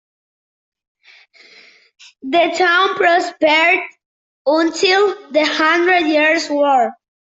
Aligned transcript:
The 2.23 2.55
town 2.57 2.95
prospered 2.95 3.81
until 4.47 5.31
the 5.31 5.45
Hundred 5.45 6.07
Years' 6.07 6.49
War. 6.49 6.93